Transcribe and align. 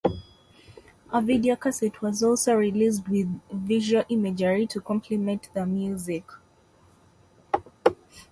A 1.13 1.21
video 1.21 1.55
cassette 1.55 2.01
was 2.01 2.23
also 2.23 2.55
released 2.55 3.07
with 3.07 3.27
visual 3.51 4.03
imagery 4.09 4.65
to 4.65 4.81
complement 4.81 5.47
the 5.53 5.63
music. 5.63 6.23